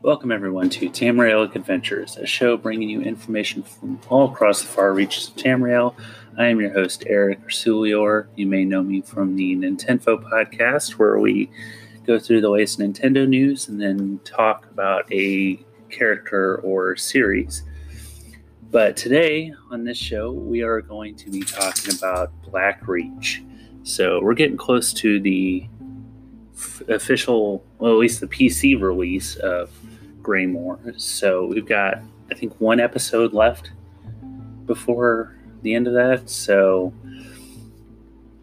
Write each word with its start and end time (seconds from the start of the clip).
Welcome, 0.00 0.30
everyone, 0.30 0.70
to 0.70 0.88
Tamrielic 0.88 1.56
Adventures, 1.56 2.18
a 2.18 2.24
show 2.24 2.56
bringing 2.56 2.88
you 2.88 3.02
information 3.02 3.64
from 3.64 3.98
all 4.08 4.30
across 4.30 4.62
the 4.62 4.68
far 4.68 4.92
reaches 4.92 5.26
of 5.26 5.34
Tamriel. 5.34 5.92
I 6.38 6.46
am 6.46 6.60
your 6.60 6.72
host, 6.72 7.02
Eric 7.08 7.44
Ursulior. 7.44 8.28
You 8.36 8.46
may 8.46 8.64
know 8.64 8.80
me 8.80 9.00
from 9.00 9.34
the 9.34 9.56
Nintendo 9.56 10.22
podcast, 10.22 10.92
where 10.92 11.18
we 11.18 11.50
go 12.06 12.16
through 12.16 12.42
the 12.42 12.48
latest 12.48 12.78
Nintendo 12.78 13.26
news 13.26 13.66
and 13.66 13.80
then 13.80 14.20
talk 14.22 14.70
about 14.70 15.12
a 15.12 15.58
character 15.90 16.58
or 16.58 16.94
series. 16.94 17.64
But 18.70 18.96
today 18.96 19.52
on 19.72 19.82
this 19.82 19.98
show, 19.98 20.30
we 20.30 20.62
are 20.62 20.80
going 20.80 21.16
to 21.16 21.28
be 21.28 21.40
talking 21.42 21.92
about 21.92 22.30
Blackreach. 22.44 23.44
So 23.82 24.20
we're 24.22 24.34
getting 24.34 24.56
close 24.56 24.92
to 24.92 25.18
the 25.18 25.66
official, 26.88 27.64
well, 27.78 27.92
at 27.92 27.98
least 27.98 28.20
the 28.20 28.28
PC 28.28 28.80
release 28.80 29.34
of 29.36 29.70
Greymoor. 30.28 30.78
So 30.98 31.46
we've 31.46 31.66
got, 31.66 32.02
I 32.30 32.34
think, 32.34 32.60
one 32.60 32.80
episode 32.80 33.32
left 33.32 33.70
before 34.66 35.34
the 35.62 35.74
end 35.74 35.86
of 35.86 35.94
that. 35.94 36.28
So 36.28 36.92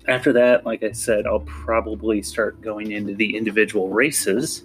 after 0.07 0.33
that, 0.33 0.65
like 0.65 0.81
I 0.81 0.93
said, 0.93 1.27
I'll 1.27 1.41
probably 1.41 2.23
start 2.23 2.59
going 2.59 2.91
into 2.91 3.13
the 3.13 3.37
individual 3.37 3.89
races. 3.89 4.63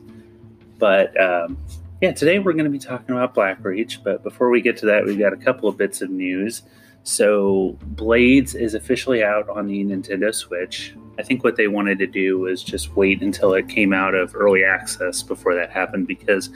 But 0.79 1.19
um, 1.21 1.59
yeah, 2.01 2.13
today 2.13 2.39
we're 2.39 2.55
going 2.55 2.65
to 2.65 2.71
be 2.71 2.79
talking 2.79 3.15
about 3.15 3.35
Blackreach. 3.35 4.03
But 4.03 4.23
before 4.23 4.49
we 4.49 4.63
get 4.63 4.79
to 4.79 4.87
that, 4.87 5.05
we've 5.05 5.19
got 5.19 5.35
a 5.35 5.37
couple 5.37 5.69
of 5.69 5.77
bits 5.77 6.01
of 6.01 6.09
news. 6.09 6.63
So 7.03 7.77
Blades 7.83 8.55
is 8.55 8.73
officially 8.73 9.23
out 9.23 9.47
on 9.51 9.67
the 9.67 9.85
Nintendo 9.85 10.35
Switch. 10.35 10.95
I 11.19 11.23
think 11.23 11.45
what 11.45 11.57
they 11.57 11.69
wanted 11.69 11.99
to 11.99 12.07
do 12.07 12.39
was 12.39 12.63
just 12.63 12.97
wait 12.97 13.23
until 13.23 13.53
it 13.53 13.69
came 13.69 13.93
out 13.93 14.15
of 14.15 14.35
early 14.35 14.65
access 14.65 15.23
before 15.23 15.55
that 15.55 15.71
happened 15.71 16.07
because 16.07 16.49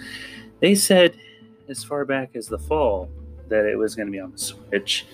they 0.65 0.75
said 0.75 1.15
as 1.69 1.85
far 1.85 2.07
back 2.07 2.35
as 2.35 2.47
the 2.47 2.59
fall 2.59 3.11
that 3.49 3.67
it 3.67 3.77
was 3.77 3.95
going 3.95 4.07
to 4.07 4.13
be 4.13 4.19
on 4.19 4.33
the 4.33 4.39
Switch, 4.39 5.05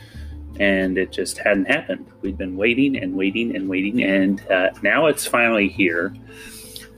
and 0.60 0.96
it 0.96 1.10
just 1.10 1.38
hadn't 1.38 1.64
happened. 1.64 2.06
We'd 2.20 2.38
been 2.38 2.56
waiting 2.56 2.96
and 2.96 3.16
waiting 3.16 3.56
and 3.56 3.68
waiting, 3.68 4.04
and 4.04 4.48
uh, 4.48 4.70
now 4.84 5.06
it's 5.06 5.26
finally 5.26 5.68
here. 5.68 6.14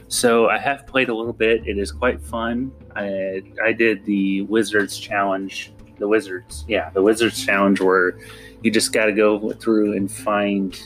So 0.08 0.50
I 0.50 0.58
have 0.58 0.86
played 0.86 1.08
a 1.08 1.14
little 1.14 1.33
bit. 1.33 1.67
It 1.67 1.78
is 1.78 1.91
quite 1.91 2.20
fun. 2.20 2.70
I, 2.95 3.42
I 3.64 3.73
did 3.73 4.05
the 4.05 4.42
Wizards 4.42 4.98
Challenge. 4.98 5.73
The 5.97 6.06
Wizards, 6.06 6.67
yeah, 6.69 6.91
the 6.91 7.00
Wizards 7.00 7.42
Challenge, 7.42 7.80
where 7.80 8.19
you 8.62 8.70
just 8.70 8.92
got 8.92 9.06
to 9.06 9.12
go 9.12 9.53
through 9.53 9.97
and 9.97 10.12
find, 10.12 10.78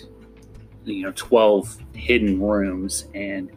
you 0.85 1.03
know, 1.03 1.13
twelve 1.17 1.77
hidden 1.95 2.41
rooms, 2.41 3.09
and 3.13 3.51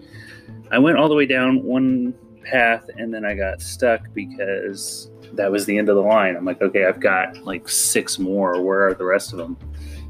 I 0.71 0.79
went 0.79 0.97
all 0.97 1.09
the 1.09 1.15
way 1.15 1.27
down 1.27 1.61
one 1.61 2.15
path 2.49 2.89
and 2.97 3.13
then 3.13 3.25
I 3.25 3.35
got 3.35 3.61
stuck 3.61 4.13
because 4.13 5.11
that 5.33 5.51
was 5.51 5.65
the 5.65 5.77
end 5.77 5.89
of 5.89 5.95
the 5.95 6.01
line. 6.01 6.35
I'm 6.35 6.45
like, 6.45 6.61
okay, 6.61 6.85
I've 6.85 6.99
got 6.99 7.37
like 7.45 7.69
six 7.69 8.17
more. 8.17 8.61
Where 8.61 8.87
are 8.87 8.93
the 8.93 9.05
rest 9.05 9.31
of 9.31 9.37
them? 9.37 9.57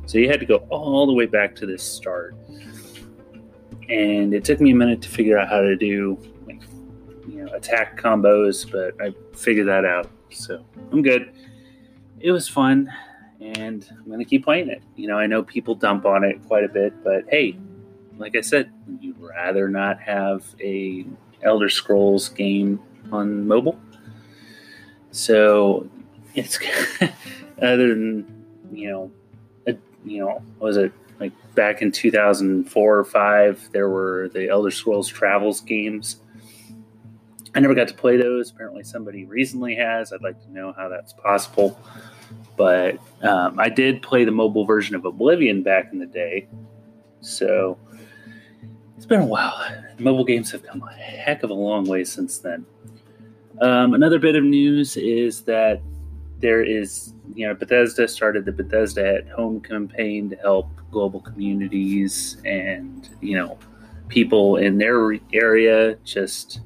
So 0.06 0.18
you 0.18 0.30
had 0.30 0.40
to 0.40 0.45
go 0.45 0.58
all 0.70 1.06
the 1.06 1.14
way 1.14 1.26
back 1.26 1.56
to 1.58 1.66
this 1.66 1.84
start. 1.84 2.36
And 3.90 4.34
it 4.34 4.44
took 4.44 4.60
me 4.60 4.72
a 4.72 4.76
minute 4.76 5.02
to 5.02 5.10
figure 5.10 5.38
out 5.38 5.50
how 5.50 5.62
to 5.62 5.76
do 5.76 6.17
like, 6.48 6.62
you 7.28 7.44
know, 7.44 7.54
attack 7.54 8.00
combos, 8.00 8.70
but 8.72 8.95
I 9.04 9.14
figured 9.36 9.67
that 9.67 9.86
out. 9.86 10.10
So 10.32 10.64
I'm 10.92 11.02
good. 11.02 11.32
It 12.20 12.32
was 12.32 12.48
fun 12.48 12.92
and 13.42 13.86
I'm 13.92 14.06
going 14.06 14.20
to 14.20 14.26
keep 14.26 14.44
playing 14.44 14.70
it. 14.70 14.84
You 14.95 15.08
know, 15.08 15.17
I 15.17 15.28
know 15.28 15.44
people 15.44 15.76
dump 15.76 16.06
on 16.06 16.23
it 16.23 16.44
quite 16.48 16.64
a 16.64 16.70
bit, 16.70 17.04
but 17.04 17.23
hey, 17.30 17.58
like 18.17 18.36
I 18.36 18.42
said, 18.42 18.72
you'd 19.00 19.17
rather 19.20 19.70
not 19.70 20.00
have 20.02 20.44
a 20.60 21.06
Elder 21.44 21.70
Scrolls 21.70 22.30
game 22.30 22.80
on 23.12 23.48
mobile. 23.48 23.80
So 25.12 25.90
it's 26.36 26.60
other 27.61 27.89
than 27.89 28.39
you 28.72 28.89
know, 28.89 29.11
a, 29.67 29.77
you 30.05 30.20
know, 30.20 30.42
was 30.60 30.77
it 30.77 30.92
like 31.20 31.33
back 31.55 31.82
in 31.82 31.92
2004 31.92 32.98
or 32.98 33.04
five? 33.04 33.70
There 33.72 33.89
were 33.89 34.30
the 34.33 34.50
Elder 34.50 34.72
Scrolls 34.72 35.08
Travels 35.08 35.61
games. 35.61 36.17
I 37.56 37.60
never 37.60 37.73
got 37.73 37.88
to 37.88 37.95
play 37.95 38.17
those. 38.17 38.52
Apparently, 38.52 38.83
somebody 38.83 39.26
recently 39.26 39.76
has. 39.76 40.14
I'd 40.14 40.21
like 40.21 40.42
to 40.44 40.52
know 40.52 40.73
how 40.73 40.88
that's 40.88 41.14
possible. 41.14 41.80
But 42.56 43.00
um, 43.23 43.60
I 43.60 43.70
did 43.70 44.02
play 44.02 44.23
the 44.23 44.32
mobile 44.32 44.66
version 44.66 44.95
of 44.95 45.06
Oblivion 45.06 45.64
back 45.64 45.92
in 45.92 46.00
the 46.00 46.06
day. 46.06 46.48
So 47.21 47.77
it's 48.99 49.05
been 49.05 49.21
a 49.21 49.26
while. 49.26 49.65
Mobile 49.98 50.26
games 50.26 50.52
have 50.52 50.61
come 50.61 50.83
a 50.83 50.92
heck 50.92 51.43
of 51.43 51.52
a 51.52 51.54
long 51.54 51.86
way 51.86 52.04
since 52.04 52.39
then. 52.39 52.65
Um, 53.61 53.93
another 53.93 54.20
bit 54.20 54.36
of 54.36 54.43
news 54.43 54.98
is 54.98 55.43
that 55.43 55.82
there 56.39 56.61
is, 56.61 57.14
you 57.33 57.48
know, 57.48 57.54
Bethesda 57.54 58.09
started 58.09 58.43
the 58.43 58.52
Bethesda 58.52 59.20
at 59.20 59.30
Home 59.30 59.61
campaign 59.61 60.30
to 60.32 60.36
help 60.36 60.70
global 60.92 61.21
communities 61.21 62.42
and, 62.43 63.08
you 63.21 63.38
know, 63.38 63.58
people 64.09 64.58
in 64.58 64.77
their 64.77 65.17
area 65.32 65.95
just 66.04 66.59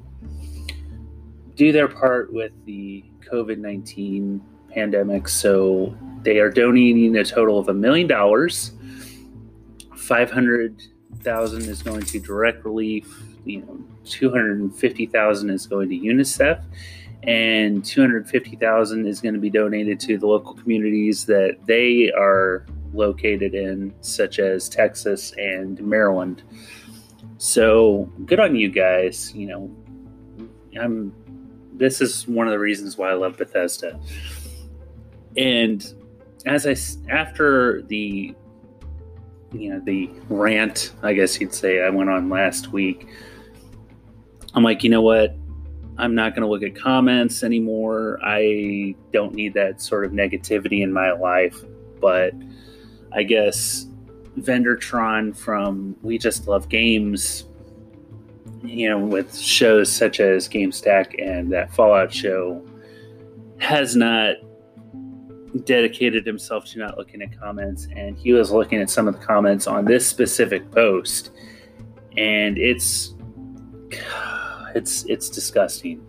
do 1.53 1.72
their 1.72 1.88
part 1.88 2.33
with 2.33 2.51
the 2.66 3.05
COVID 3.31 3.59
19 3.59 4.41
pandemic. 4.72 5.27
So 5.27 5.95
they 6.23 6.39
are 6.39 6.49
donating 6.49 7.16
a 7.16 7.23
total 7.23 7.59
of 7.59 7.69
a 7.69 7.75
million 7.75 8.07
dollars, 8.07 8.72
500 9.95 10.92
thousand 11.19 11.63
is 11.63 11.81
going 11.81 12.01
to 12.01 12.19
direct 12.19 12.66
relief. 12.66 13.24
You 13.46 13.62
know, 13.62 13.79
two 14.06 14.29
hundred 14.29 14.59
and 14.59 14.75
fifty 14.75 15.06
thousand 15.06 15.50
is 15.50 15.68
going 15.68 15.90
to 15.90 15.96
UNICEF, 15.96 16.63
and 17.24 17.84
two 17.84 18.01
hundred 18.01 18.29
fifty 18.29 18.56
thousand 18.56 19.06
is 19.06 19.22
going 19.22 19.34
to 19.34 19.40
be 19.40 19.50
donated 19.50 20.00
to 20.02 20.18
the 20.18 20.28
local 20.28 20.53
communities 20.53 21.25
that 21.25 21.57
they 21.66 22.12
are 22.12 22.66
located 22.94 23.53
in, 23.56 23.94
such 24.02 24.40
as 24.40 24.69
Texas 24.69 25.34
and 25.38 25.81
Maryland. 25.81 26.44
So 27.38 28.09
good 28.25 28.40
on 28.40 28.56
you 28.56 28.69
guys. 28.69 29.34
You 29.35 29.47
know, 29.47 29.75
I'm. 30.79 31.13
This 31.75 32.02
is 32.02 32.28
one 32.28 32.47
of 32.47 32.52
the 32.52 32.59
reasons 32.59 32.97
why 32.97 33.09
I 33.09 33.16
love 33.16 33.35
Bethesda. 33.38 34.00
And 35.35 35.84
as 36.46 36.68
I 36.68 36.75
after 37.12 37.81
the 37.81 38.35
you 39.53 39.69
know 39.69 39.80
the 39.80 40.09
rant 40.30 40.94
i 41.03 41.14
guess 41.14 41.40
you'd 41.40 41.53
say 41.53 41.84
i 41.84 41.90
went 41.90 42.09
on 42.09 42.30
last 42.30 42.72
week. 42.72 43.08
I'm 44.56 44.64
like 44.64 44.84
you 44.84 44.90
know 44.90 45.02
what? 45.02 45.36
I'm 45.97 46.16
not 46.16 46.34
going 46.34 46.41
to 46.41 46.47
look 46.47 46.64
at 46.64 46.75
comments 46.75 47.44
anymore. 47.44 48.19
I 48.24 48.96
don't 49.12 49.34
need 49.36 49.53
that 49.53 49.80
sort 49.80 50.06
of 50.06 50.12
negativity 50.12 50.81
in 50.81 50.91
my 50.91 51.12
life. 51.12 51.56
But 52.02 52.34
i 53.16 53.24
guess 53.24 53.88
vendortron 54.40 55.36
from 55.36 55.96
we 56.02 56.18
just 56.18 56.47
love 56.47 56.68
games 56.68 57.46
you 58.64 58.90
know 58.90 58.97
with 58.97 59.38
shows 59.38 59.91
such 59.91 60.20
as 60.20 60.50
gamestack 60.50 61.14
and 61.24 61.52
that 61.52 61.74
fallout 61.74 62.12
show 62.12 62.66
has 63.59 63.96
not 63.96 64.35
dedicated 65.66 66.25
himself 66.25 66.66
to 66.66 66.80
not 66.80 66.97
looking 66.97 67.22
at 67.22 67.38
comments 67.40 67.88
and 67.96 68.18
he 68.18 68.34
was 68.34 68.52
looking 68.52 68.80
at 68.80 68.90
some 68.90 69.08
of 69.08 69.19
the 69.19 69.25
comments 69.25 69.68
on 69.68 69.86
this 69.86 70.06
specific 70.06 70.69
post 70.72 71.31
and 72.18 72.58
it's 72.58 73.14
it's 74.75 75.06
it's 75.06 75.30
disgusting. 75.30 76.06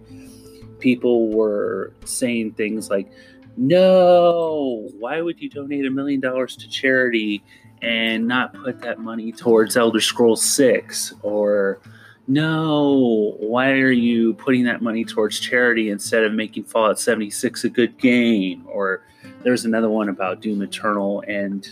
People 0.79 1.31
were 1.31 1.95
saying 2.05 2.53
things 2.53 2.91
like 2.91 3.11
no 3.57 4.89
why 4.99 5.21
would 5.21 5.41
you 5.41 5.49
donate 5.49 5.87
a 5.87 5.91
million 5.91 6.21
dollars 6.21 6.57
to 6.57 6.69
charity 6.69 7.43
and 7.83 8.27
not 8.27 8.55
put 8.55 8.81
that 8.81 8.99
money 8.99 9.31
towards 9.31 9.77
elder 9.77 10.01
scrolls 10.01 10.43
6 10.43 11.15
or 11.23 11.81
no 12.27 13.37
why 13.39 13.71
are 13.73 13.91
you 13.91 14.35
putting 14.35 14.65
that 14.65 14.83
money 14.83 15.05
towards 15.05 15.39
charity 15.39 15.91
instead 15.91 16.25
of 16.25 16.33
making 16.33 16.65
fallout 16.65 16.99
76 16.99 17.65
a 17.65 17.69
good 17.69 17.97
game? 17.99 18.67
Or 18.67 19.03
there's 19.45 19.65
another 19.65 19.91
one 19.91 20.09
about 20.09 20.41
Doom 20.41 20.63
Eternal, 20.63 21.23
and 21.29 21.69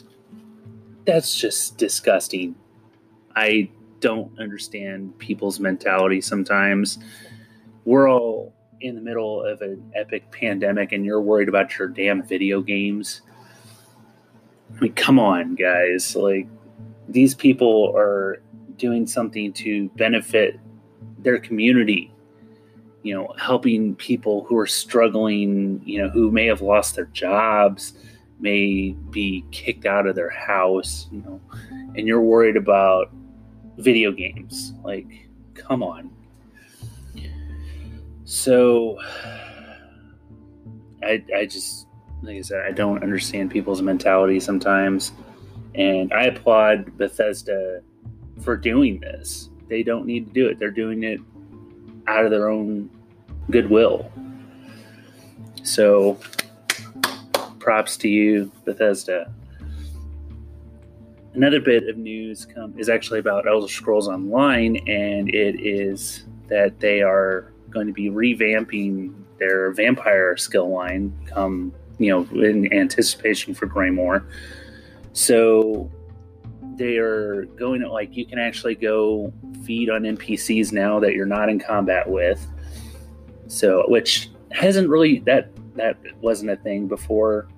that's 1.05 1.35
just 1.35 1.79
disgusting. 1.79 2.55
I 3.35 3.71
don't 4.01 4.39
understand 4.39 5.19
people's 5.19 5.59
mentality 5.59 6.21
sometimes. 6.21 6.99
We're 7.85 8.11
all 8.11 8.55
in 8.81 8.95
the 8.95 9.01
middle 9.01 9.43
of 9.45 9.63
an 9.63 9.91
epic 9.95 10.31
pandemic, 10.31 10.93
and 10.93 11.05
you're 11.05 11.21
worried 11.21 11.49
about 11.49 11.79
your 11.79 11.89
damn 11.89 12.23
video 12.23 12.61
games. 12.61 13.23
I 14.77 14.81
mean, 14.81 14.93
come 14.93 15.19
on, 15.19 15.55
guys. 15.55 16.15
Like, 16.15 16.47
these 17.09 17.35
people 17.35 17.93
are 17.97 18.43
doing 18.77 19.07
something 19.07 19.53
to 19.55 19.89
benefit 19.91 20.59
their 21.19 21.39
community 21.39 22.13
you 23.03 23.15
know, 23.15 23.35
helping 23.39 23.95
people 23.97 24.45
who 24.45 24.57
are 24.57 24.67
struggling, 24.67 25.83
you 25.85 26.01
know, 26.01 26.09
who 26.09 26.31
may 26.31 26.47
have 26.47 26.61
lost 26.61 26.95
their 26.97 27.07
jobs, 27.07 27.95
may 28.41 28.91
be 29.11 29.45
kicked 29.51 29.87
out 29.87 30.07
of 30.07 30.15
their 30.15 30.31
house, 30.31 31.09
you 31.11 31.21
know, 31.21 31.41
and 31.97 32.07
you're 32.07 32.21
worried 32.21 32.57
about 32.57 33.11
video 33.79 34.13
games. 34.13 34.75
Like, 34.85 35.29
come 35.55 35.83
on. 35.83 36.11
So 38.25 38.99
I 41.03 41.23
I 41.37 41.47
just 41.47 41.87
like 42.23 42.37
I 42.37 42.43
said, 42.43 42.65
I 42.67 42.71
don't 42.71 43.03
understand 43.03 43.51
people's 43.51 43.83
mentality 43.83 44.41
sometimes. 44.41 45.13
And 45.75 46.13
I 46.13 46.25
applaud 46.25 46.97
Bethesda 46.97 47.83
for 48.43 48.57
doing 48.57 49.01
this. 49.01 49.51
They 49.69 49.83
don't 49.83 50.07
need 50.07 50.27
to 50.29 50.33
do 50.33 50.47
it. 50.47 50.59
They're 50.59 50.71
doing 50.71 51.03
it 51.03 51.21
out 52.07 52.25
of 52.25 52.31
their 52.31 52.49
own 52.49 52.91
goodwill. 53.51 54.11
So 55.63 56.19
props 57.59 57.97
to 57.99 58.09
you, 58.09 58.51
Bethesda. 58.65 59.33
Another 61.35 61.61
bit 61.61 61.89
of 61.89 61.97
news 61.97 62.45
come, 62.45 62.79
is 62.79 62.89
actually 62.89 63.19
about 63.19 63.49
Elder 63.49 63.69
Scrolls 63.69 64.09
Online, 64.09 64.77
and 64.89 65.29
it 65.31 65.61
is 65.61 66.25
that 66.49 66.81
they 66.81 67.01
are 67.01 67.53
going 67.71 67.87
to 67.87 67.93
be 67.93 68.11
revamping 68.11 69.15
their 69.39 69.73
vampire 69.73 70.37
skill 70.37 70.69
line 70.69 71.13
come, 71.27 71.73
you 71.99 72.11
know, 72.11 72.43
in 72.43 72.71
anticipation 72.73 73.55
for 73.55 73.67
Greymoor. 73.67 74.27
So 75.15 75.91
they 76.83 76.97
are 76.99 77.45
going 77.57 77.81
to, 77.81 77.91
like, 77.91 78.17
you 78.17 78.27
can 78.27 78.39
actually 78.39 78.75
go 78.75 79.33
feed 79.65 79.89
on 79.91 80.03
NPCs 80.03 80.73
now 80.73 80.99
that 81.01 81.15
you're 81.15 81.27
not 81.27 81.49
in 81.49 81.59
combat 81.59 82.09
with. 82.09 82.45
So, 83.47 83.85
which 83.89 84.31
hasn't 84.51 84.89
really, 84.89 85.21
that, 85.21 85.51
that 85.77 85.97
wasn't 86.21 86.51
a 86.51 86.57
thing 86.57 86.89
before. 86.89 87.49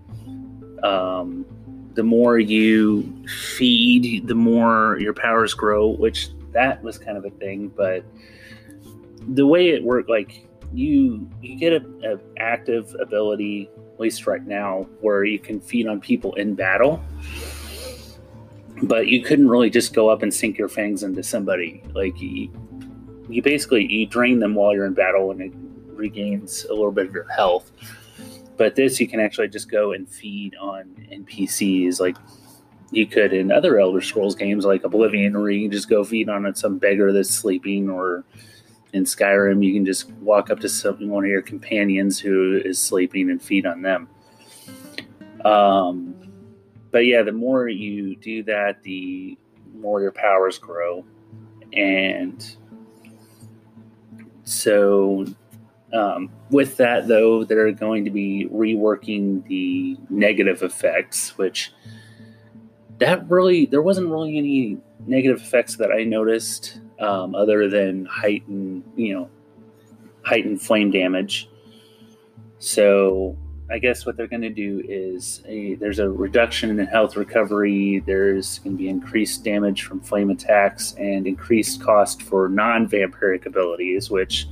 Um, 0.82 1.46
the 1.94 2.02
more 2.02 2.38
you 2.38 3.24
feed, 3.56 4.26
the 4.26 4.34
more 4.34 4.98
your 5.00 5.14
powers 5.14 5.54
grow, 5.54 5.88
which 5.88 6.28
that 6.52 6.82
was 6.82 6.98
kind 6.98 7.16
of 7.16 7.24
a 7.24 7.30
thing. 7.30 7.68
But 7.68 8.04
the 9.28 9.46
way 9.46 9.70
it 9.70 9.82
worked, 9.82 10.10
like 10.10 10.46
you 10.72 11.28
you 11.40 11.56
get 11.56 11.72
a, 11.72 12.14
a 12.14 12.18
active 12.38 12.94
ability, 13.00 13.70
at 13.94 14.00
least 14.00 14.26
right 14.26 14.44
now, 14.44 14.86
where 15.00 15.24
you 15.24 15.38
can 15.38 15.60
feed 15.60 15.86
on 15.86 16.00
people 16.00 16.34
in 16.34 16.54
battle. 16.54 17.02
But 18.82 19.08
you 19.08 19.22
couldn't 19.22 19.48
really 19.48 19.70
just 19.70 19.94
go 19.94 20.08
up 20.08 20.22
and 20.22 20.34
sink 20.34 20.58
your 20.58 20.68
fangs 20.68 21.02
into 21.02 21.22
somebody. 21.22 21.82
Like 21.94 22.20
you, 22.20 22.50
you 23.28 23.40
basically 23.40 23.90
you 23.90 24.06
drain 24.06 24.40
them 24.40 24.54
while 24.54 24.74
you're 24.74 24.86
in 24.86 24.94
battle, 24.94 25.30
and 25.30 25.40
it 25.40 25.52
regains 25.86 26.64
a 26.64 26.74
little 26.74 26.92
bit 26.92 27.06
of 27.06 27.12
your 27.12 27.28
health 27.28 27.70
but 28.56 28.76
this 28.76 29.00
you 29.00 29.08
can 29.08 29.20
actually 29.20 29.48
just 29.48 29.70
go 29.70 29.92
and 29.92 30.08
feed 30.08 30.54
on 30.56 30.84
NPCs 31.10 32.00
like 32.00 32.16
you 32.90 33.06
could 33.06 33.32
in 33.32 33.50
other 33.50 33.78
Elder 33.78 34.00
Scrolls 34.00 34.36
games 34.36 34.64
like 34.64 34.84
Oblivion, 34.84 35.38
where 35.38 35.50
you 35.50 35.62
can 35.64 35.72
just 35.72 35.88
go 35.88 36.04
feed 36.04 36.28
on 36.28 36.54
some 36.54 36.78
beggar 36.78 37.12
that's 37.12 37.30
sleeping, 37.30 37.90
or 37.90 38.24
in 38.92 39.04
Skyrim, 39.04 39.64
you 39.64 39.72
can 39.72 39.84
just 39.84 40.10
walk 40.12 40.50
up 40.50 40.60
to 40.60 40.68
some, 40.68 41.08
one 41.08 41.24
of 41.24 41.30
your 41.30 41.42
companions 41.42 42.20
who 42.20 42.60
is 42.64 42.80
sleeping 42.80 43.30
and 43.30 43.42
feed 43.42 43.66
on 43.66 43.82
them. 43.82 44.08
Um, 45.44 46.14
but 46.94 47.06
yeah, 47.06 47.22
the 47.22 47.32
more 47.32 47.68
you 47.68 48.14
do 48.14 48.44
that, 48.44 48.84
the 48.84 49.36
more 49.74 50.00
your 50.00 50.12
powers 50.12 50.58
grow. 50.58 51.04
And 51.72 52.56
so 54.44 55.26
um, 55.92 56.30
with 56.50 56.76
that, 56.76 57.08
though, 57.08 57.42
they're 57.42 57.72
going 57.72 58.04
to 58.04 58.12
be 58.12 58.48
reworking 58.48 59.44
the 59.48 59.96
negative 60.08 60.62
effects, 60.62 61.36
which 61.36 61.72
that 62.98 63.28
really 63.28 63.66
there 63.66 63.82
wasn't 63.82 64.08
really 64.08 64.38
any 64.38 64.78
negative 65.04 65.40
effects 65.40 65.74
that 65.78 65.90
I 65.90 66.04
noticed 66.04 66.78
um, 67.00 67.34
other 67.34 67.68
than 67.68 68.04
heightened, 68.04 68.84
you 68.94 69.14
know, 69.14 69.30
heightened 70.22 70.62
flame 70.62 70.92
damage. 70.92 71.48
So 72.60 73.36
I 73.70 73.78
guess 73.78 74.04
what 74.04 74.16
they're 74.16 74.26
going 74.26 74.42
to 74.42 74.50
do 74.50 74.82
is 74.86 75.42
a, 75.46 75.74
there's 75.76 75.98
a 75.98 76.08
reduction 76.08 76.78
in 76.78 76.86
health 76.86 77.16
recovery. 77.16 78.02
There's 78.04 78.58
going 78.58 78.76
to 78.76 78.78
be 78.78 78.88
increased 78.88 79.42
damage 79.42 79.82
from 79.82 80.00
flame 80.00 80.30
attacks 80.30 80.94
and 80.98 81.26
increased 81.26 81.82
cost 81.82 82.22
for 82.22 82.48
non-vampiric 82.48 83.46
abilities, 83.46 84.10
which 84.10 84.46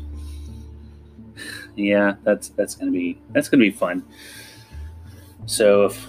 yeah, 1.77 2.15
that's 2.23 2.51
that's 2.51 2.75
gonna 2.75 2.91
be 2.91 3.19
that's 3.31 3.49
gonna 3.49 3.63
be 3.63 3.71
fun. 3.71 4.05
So 5.47 5.87
if 5.87 6.07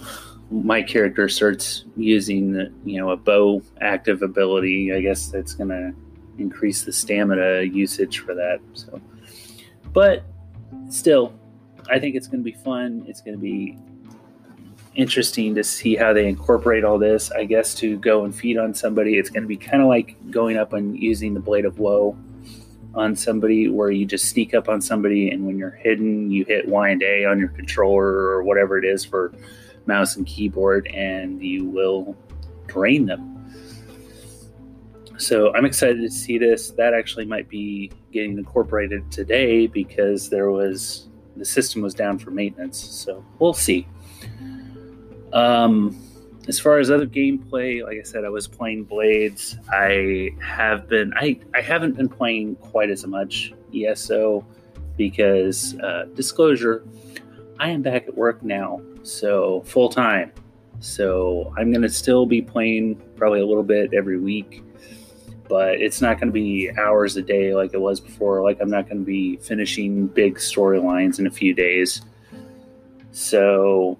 my 0.50 0.82
character 0.82 1.28
starts 1.28 1.84
using 1.96 2.52
the, 2.52 2.72
you 2.84 3.00
know 3.00 3.10
a 3.10 3.16
bow 3.16 3.62
active 3.80 4.22
ability, 4.22 4.92
I 4.92 5.00
guess 5.00 5.28
that's 5.28 5.54
gonna 5.54 5.92
increase 6.38 6.82
the 6.84 6.92
stamina 6.92 7.62
usage 7.62 8.18
for 8.18 8.34
that. 8.34 8.60
So, 8.74 9.00
but 9.92 10.24
still, 10.90 11.32
I 11.90 11.98
think 11.98 12.14
it's 12.16 12.26
gonna 12.26 12.42
be 12.42 12.52
fun. 12.52 13.04
It's 13.06 13.20
gonna 13.20 13.36
be 13.36 13.78
interesting 14.94 15.54
to 15.54 15.64
see 15.64 15.96
how 15.96 16.12
they 16.12 16.28
incorporate 16.28 16.84
all 16.84 16.98
this. 16.98 17.30
I 17.30 17.44
guess 17.44 17.74
to 17.76 17.98
go 17.98 18.24
and 18.24 18.34
feed 18.34 18.58
on 18.58 18.74
somebody, 18.74 19.18
it's 19.18 19.30
going 19.30 19.42
to 19.42 19.48
be 19.48 19.56
kind 19.56 19.82
of 19.82 19.88
like 19.88 20.16
going 20.30 20.56
up 20.56 20.72
and 20.72 20.96
using 20.96 21.34
the 21.34 21.40
blade 21.40 21.64
of 21.64 21.78
woe 21.78 22.16
on 22.94 23.16
somebody 23.16 23.68
where 23.68 23.90
you 23.90 24.06
just 24.06 24.26
sneak 24.26 24.54
up 24.54 24.68
on 24.68 24.80
somebody 24.80 25.30
and 25.30 25.44
when 25.44 25.58
you're 25.58 25.70
hidden 25.70 26.30
you 26.30 26.44
hit 26.44 26.68
y 26.68 26.90
and 26.90 27.02
a 27.02 27.24
on 27.24 27.38
your 27.40 27.48
controller 27.48 28.06
or 28.06 28.44
whatever 28.44 28.78
it 28.78 28.84
is 28.84 29.04
for 29.04 29.32
mouse 29.86 30.14
and 30.14 30.26
keyboard 30.26 30.86
and 30.94 31.42
you 31.42 31.64
will 31.64 32.16
drain 32.68 33.04
them 33.04 33.30
so 35.16 35.52
i'm 35.54 35.64
excited 35.64 36.00
to 36.00 36.08
see 36.08 36.38
this 36.38 36.70
that 36.70 36.94
actually 36.94 37.24
might 37.24 37.48
be 37.48 37.90
getting 38.12 38.38
incorporated 38.38 39.10
today 39.10 39.66
because 39.66 40.30
there 40.30 40.52
was 40.52 41.08
the 41.36 41.44
system 41.44 41.82
was 41.82 41.94
down 41.94 42.18
for 42.18 42.30
maintenance 42.30 42.78
so 42.78 43.24
we'll 43.38 43.54
see 43.54 43.86
um 45.32 46.00
as 46.48 46.60
far 46.60 46.78
as 46.78 46.90
other 46.90 47.06
gameplay, 47.06 47.82
like 47.82 47.98
I 47.98 48.02
said, 48.02 48.24
I 48.24 48.28
was 48.28 48.46
playing 48.46 48.84
Blades. 48.84 49.56
I 49.70 50.30
have 50.42 50.88
been 50.88 51.12
I 51.16 51.40
I 51.54 51.60
haven't 51.60 51.96
been 51.96 52.08
playing 52.08 52.56
quite 52.56 52.90
as 52.90 53.06
much 53.06 53.54
ESO 53.74 54.44
because 54.96 55.78
uh, 55.80 56.06
disclosure, 56.14 56.84
I 57.58 57.70
am 57.70 57.82
back 57.82 58.06
at 58.06 58.16
work 58.16 58.42
now, 58.42 58.80
so 59.02 59.62
full 59.62 59.88
time. 59.88 60.32
So 60.80 61.52
I'm 61.56 61.72
gonna 61.72 61.88
still 61.88 62.26
be 62.26 62.42
playing 62.42 63.00
probably 63.16 63.40
a 63.40 63.46
little 63.46 63.62
bit 63.62 63.94
every 63.94 64.18
week, 64.18 64.62
but 65.48 65.80
it's 65.80 66.00
not 66.00 66.18
gonna 66.18 66.32
be 66.32 66.70
hours 66.78 67.16
a 67.16 67.22
day 67.22 67.54
like 67.54 67.74
it 67.74 67.80
was 67.80 68.00
before. 68.00 68.42
Like 68.42 68.60
I'm 68.60 68.70
not 68.70 68.88
gonna 68.88 69.00
be 69.00 69.36
finishing 69.36 70.06
big 70.06 70.36
storylines 70.36 71.18
in 71.18 71.26
a 71.26 71.30
few 71.30 71.54
days. 71.54 72.02
So 73.12 73.98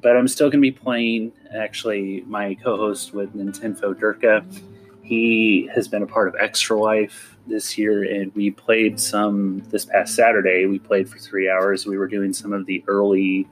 but 0.00 0.16
I'm 0.16 0.28
still 0.28 0.48
going 0.48 0.62
to 0.62 0.70
be 0.70 0.70
playing. 0.70 1.32
Actually, 1.54 2.22
my 2.26 2.54
co-host 2.54 3.12
with 3.12 3.34
Nintendo 3.34 3.94
Durka, 3.94 4.44
he 5.02 5.68
has 5.74 5.88
been 5.88 6.02
a 6.02 6.06
part 6.06 6.28
of 6.28 6.36
Extra 6.38 6.78
Life 6.78 7.36
this 7.46 7.76
year, 7.76 8.04
and 8.04 8.34
we 8.34 8.50
played 8.50 8.98
some 9.00 9.60
this 9.70 9.84
past 9.84 10.14
Saturday. 10.14 10.66
We 10.66 10.78
played 10.78 11.08
for 11.08 11.18
three 11.18 11.50
hours. 11.50 11.86
We 11.86 11.98
were 11.98 12.06
doing 12.06 12.32
some 12.32 12.52
of 12.52 12.66
the 12.66 12.84
early 12.86 13.48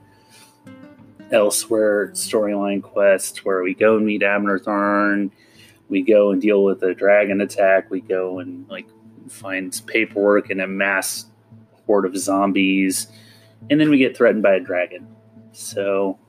elsewhere 1.31 2.09
storyline 2.13 2.81
quests 2.81 3.45
where 3.45 3.61
we 3.61 3.75
go 3.75 3.97
and 3.97 4.05
meet 4.05 4.23
Abner 4.23 4.59
Tharn. 4.59 5.31
We 5.89 6.01
go 6.01 6.31
and 6.31 6.41
deal 6.41 6.63
with 6.63 6.83
a 6.83 6.93
dragon 6.93 7.41
attack. 7.41 7.89
We 7.89 8.01
go 8.01 8.39
and 8.39 8.67
like 8.69 8.87
find 9.27 9.79
paperwork 9.87 10.49
and 10.49 10.61
a 10.61 10.67
mass 10.67 11.25
horde 11.85 12.05
of 12.05 12.17
zombies, 12.17 13.07
and 13.69 13.79
then 13.79 13.89
we 13.89 13.97
get 13.97 14.15
threatened 14.15 14.43
by 14.43 14.55
a 14.55 14.59
dragon. 14.59 15.07
So 15.51 16.19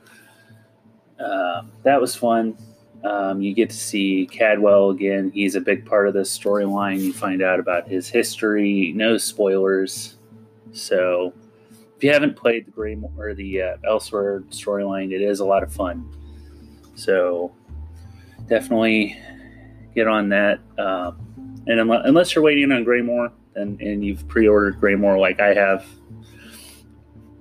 um, 1.18 1.70
that 1.82 2.00
was 2.00 2.16
fun. 2.16 2.56
Um, 3.04 3.40
you 3.40 3.54
get 3.54 3.70
to 3.70 3.76
see 3.76 4.28
Cadwell 4.30 4.90
again. 4.90 5.30
He's 5.32 5.54
a 5.54 5.60
big 5.60 5.86
part 5.86 6.06
of 6.06 6.14
this 6.14 6.36
storyline. 6.36 7.00
You 7.00 7.12
find 7.12 7.42
out 7.42 7.58
about 7.58 7.88
his 7.88 8.08
history. 8.08 8.92
No 8.94 9.16
spoilers. 9.16 10.16
So, 10.72 11.32
if 11.96 12.04
you 12.04 12.12
haven't 12.12 12.36
played 12.36 12.66
the 12.66 12.70
Gray 12.70 12.98
or 13.16 13.34
the 13.34 13.62
uh, 13.62 13.76
Elsewhere 13.84 14.42
storyline, 14.50 15.12
it 15.12 15.22
is 15.22 15.40
a 15.40 15.44
lot 15.44 15.62
of 15.62 15.72
fun. 15.72 16.08
So, 16.94 17.52
definitely 18.48 19.18
get 19.94 20.06
on 20.06 20.28
that. 20.30 20.60
Um, 20.78 21.62
and 21.66 21.80
unless, 21.80 22.02
unless, 22.04 22.34
you're 22.34 22.44
waiting 22.44 22.72
on 22.72 22.84
Greymoor 22.84 23.30
and, 23.54 23.80
and 23.80 24.04
you've 24.04 24.26
pre-ordered 24.28 24.80
Greymoor 24.80 25.18
like 25.18 25.40
I 25.40 25.54
have, 25.54 25.86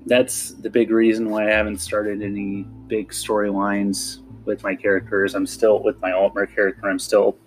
that's 0.05 0.51
the 0.51 0.69
big 0.69 0.91
reason 0.91 1.29
why 1.29 1.47
I 1.47 1.51
haven't 1.51 1.79
started 1.79 2.21
any 2.21 2.63
big 2.87 3.09
storylines 3.09 4.19
with 4.45 4.63
my 4.63 4.75
characters. 4.75 5.35
I'm 5.35 5.45
still 5.45 5.83
with 5.83 6.01
my 6.01 6.11
Altmer 6.11 6.53
character. 6.53 6.89
I'm 6.89 6.99
still 6.99 7.37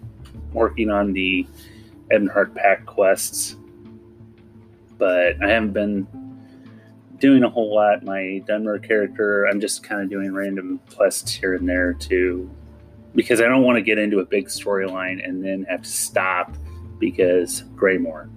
working 0.52 0.90
on 0.90 1.12
the 1.12 1.46
Ebonheart 2.10 2.54
Pact 2.54 2.86
quests, 2.86 3.56
but 4.98 5.42
I 5.42 5.48
haven't 5.48 5.72
been 5.72 6.06
doing 7.18 7.44
a 7.44 7.48
whole 7.48 7.74
lot. 7.74 8.04
My 8.04 8.42
Dunmer 8.46 8.82
character, 8.82 9.46
I'm 9.46 9.60
just 9.60 9.82
kind 9.82 10.02
of 10.02 10.10
doing 10.10 10.32
random 10.32 10.80
quests 10.94 11.32
here 11.32 11.54
and 11.54 11.68
there 11.68 11.94
too, 11.94 12.50
because 13.14 13.40
I 13.40 13.44
don't 13.44 13.62
want 13.62 13.76
to 13.76 13.82
get 13.82 13.98
into 13.98 14.20
a 14.20 14.24
big 14.24 14.46
storyline 14.46 15.26
and 15.26 15.44
then 15.44 15.64
have 15.68 15.82
to 15.82 15.88
stop 15.88 16.56
because 16.98 17.62
Greymoor. 17.74 18.28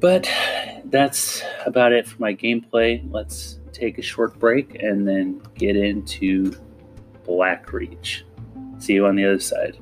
But 0.00 0.30
that's 0.84 1.42
about 1.66 1.92
it 1.92 2.06
for 2.06 2.20
my 2.20 2.34
gameplay. 2.34 3.06
Let's 3.10 3.58
take 3.72 3.98
a 3.98 4.02
short 4.02 4.38
break 4.38 4.82
and 4.82 5.06
then 5.06 5.40
get 5.54 5.76
into 5.76 6.52
Blackreach. 7.26 8.22
See 8.78 8.94
you 8.94 9.06
on 9.06 9.16
the 9.16 9.24
other 9.24 9.40
side. 9.40 9.78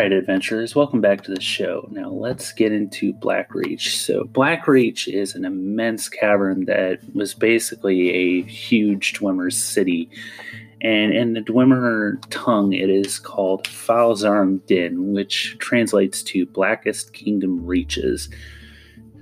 Right, 0.00 0.12
adventurers, 0.12 0.74
welcome 0.74 1.02
back 1.02 1.22
to 1.22 1.30
the 1.30 1.42
show. 1.42 1.86
Now 1.90 2.08
let's 2.08 2.52
get 2.52 2.72
into 2.72 3.12
Blackreach. 3.12 3.98
So, 3.98 4.24
Blackreach 4.24 5.06
is 5.12 5.34
an 5.34 5.44
immense 5.44 6.08
cavern 6.08 6.64
that 6.64 7.00
was 7.14 7.34
basically 7.34 8.08
a 8.10 8.42
huge 8.44 9.12
Dwemer 9.12 9.52
city. 9.52 10.08
And 10.80 11.12
in 11.12 11.34
the 11.34 11.42
Dwemer 11.42 12.16
tongue, 12.30 12.72
it 12.72 12.88
is 12.88 13.18
called 13.18 13.64
Falzarm 13.64 14.64
Din, 14.64 15.12
which 15.12 15.58
translates 15.58 16.22
to 16.22 16.46
Blackest 16.46 17.12
Kingdom 17.12 17.66
Reaches. 17.66 18.30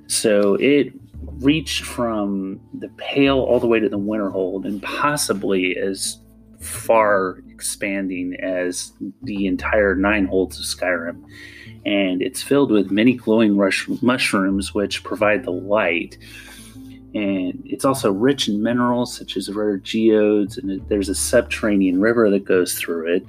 So, 0.07 0.55
it 0.61 0.93
reached 1.41 1.83
from 1.83 2.61
the 2.73 2.89
Pale 2.99 3.41
all 3.41 3.59
the 3.59 3.67
way 3.67 3.81
to 3.81 3.89
the 3.89 3.99
Winterhold, 3.99 4.65
and 4.65 4.81
possibly 4.81 5.77
as 5.77 6.19
far 6.61 7.39
expanding 7.49 8.35
as 8.41 8.93
the 9.23 9.47
entire 9.47 9.95
nine 9.95 10.27
holds 10.27 10.59
of 10.59 10.65
Skyrim. 10.65 11.25
And 11.87 12.21
it's 12.23 12.43
filled 12.43 12.71
with 12.71 12.91
many 12.91 13.15
glowing 13.15 13.57
rush- 13.57 13.89
mushrooms, 14.03 14.75
which 14.75 15.05
provide 15.05 15.45
the 15.45 15.53
light. 15.53 16.19
And 17.15 17.63
it's 17.65 17.85
also 17.85 18.13
rich 18.13 18.49
in 18.49 18.63
minerals 18.63 19.17
such 19.17 19.37
as 19.37 19.49
rare 19.49 19.79
geodes, 19.79 20.59
and 20.59 20.87
there's 20.89 21.09
a 21.09 21.15
subterranean 21.15 22.01
river 22.01 22.31
that 22.31 22.45
goes 22.45 22.75
through 22.75 23.15
it. 23.15 23.27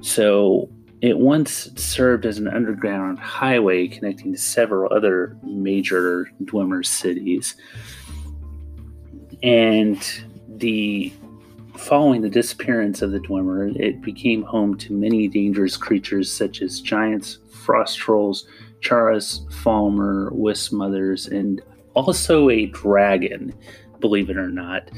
So 0.00 0.68
it 1.00 1.18
once 1.18 1.70
served 1.76 2.26
as 2.26 2.38
an 2.38 2.48
underground 2.48 3.18
highway 3.18 3.86
connecting 3.88 4.32
to 4.32 4.38
several 4.38 4.92
other 4.92 5.36
major 5.42 6.30
Dwemer 6.42 6.84
cities. 6.84 7.54
And 9.42 10.02
the 10.48 11.12
Following 11.76 12.22
the 12.22 12.30
disappearance 12.30 13.02
of 13.02 13.10
the 13.10 13.18
Dwemer, 13.18 13.74
it 13.78 14.00
became 14.00 14.42
home 14.42 14.76
to 14.78 14.92
many 14.92 15.28
dangerous 15.28 15.76
creatures 15.76 16.32
such 16.32 16.62
as 16.62 16.80
giants, 16.80 17.38
frost 17.50 17.98
trolls, 17.98 18.46
chaurus, 18.80 19.40
falmer, 19.50 20.30
wisp 20.32 20.72
mothers, 20.72 21.26
and 21.26 21.60
also 21.94 22.48
a 22.48 22.66
dragon, 22.66 23.52
believe 24.00 24.30
it 24.30 24.36
or 24.36 24.48
not. 24.48 24.88